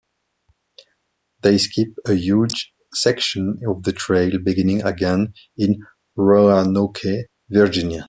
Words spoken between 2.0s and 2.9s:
a huge